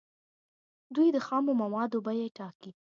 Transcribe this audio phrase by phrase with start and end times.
[0.95, 2.71] دوی د خامو موادو بیې ټاکي.